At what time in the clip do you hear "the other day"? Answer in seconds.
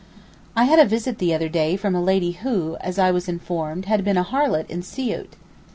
1.19-1.75